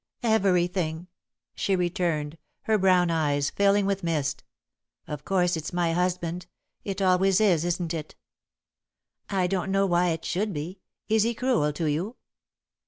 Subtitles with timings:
[0.23, 1.05] "Everything,"
[1.53, 4.43] she returned, her brown eyes filling with mist.
[5.07, 6.47] "Of course it's my husband.
[6.83, 8.15] It always is, isn't it?"
[9.29, 10.79] [Sidenote: Running Away] "I don't know why it should be.
[11.07, 12.15] Is he cruel to you?"